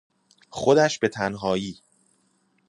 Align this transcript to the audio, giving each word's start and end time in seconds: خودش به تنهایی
خودش 0.49 0.97
به 0.99 1.07
تنهایی 1.07 1.79